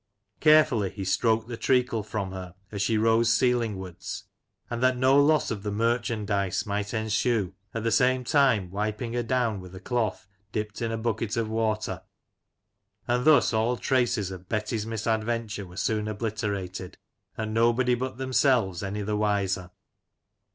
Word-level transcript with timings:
Carefully 0.39 0.89
he 0.89 1.05
stroked 1.05 1.47
the 1.47 1.57
treacle 1.57 2.01
from 2.01 2.31
her 2.31 2.55
as 2.71 2.81
she 2.81 2.97
rose 2.97 3.31
ceiling 3.31 3.77
wards, 3.77 4.23
and 4.67 4.81
that 4.81 4.97
no 4.97 5.23
loss 5.23 5.51
of 5.51 5.61
the 5.61 5.69
merchandise 5.69 6.65
might 6.65 6.91
ensue, 6.91 7.53
at 7.71 7.83
the 7.83 7.91
same 7.91 8.23
time 8.23 8.71
wiping 8.71 9.13
her 9.13 9.21
down 9.21 9.59
with 9.59 9.75
a 9.75 9.79
cloth 9.79 10.25
dipped 10.51 10.81
in 10.81 10.91
a 10.91 10.97
bucket 10.97 11.37
of 11.37 11.49
water, 11.49 12.01
and 13.07 13.25
thus 13.25 13.53
all 13.53 13.77
traces 13.77 14.31
of 14.31 14.49
Betty's 14.49 14.87
misadventure 14.87 15.67
were 15.67 15.77
soon 15.77 16.07
obliterated, 16.07 16.97
and 17.37 17.53
nobody 17.53 17.93
but 17.93 18.17
them 18.17 18.33
selves 18.33 18.81
any 18.81 19.03
the 19.03 19.15
wiser. 19.15 19.69